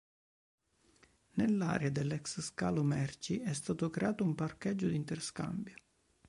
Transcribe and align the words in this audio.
Nell'area 1.33 1.91
dell'ex 1.91 2.41
scalo 2.41 2.81
merci 2.81 3.37
è 3.39 3.53
stato 3.53 3.91
creato 3.91 4.23
un 4.23 4.33
parcheggio 4.33 4.87
di 4.87 4.95
interscambio. 4.95 5.75